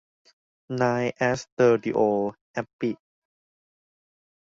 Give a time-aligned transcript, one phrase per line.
[0.81, 2.01] นายแอสเตอริโอ
[2.51, 2.91] แอปปิ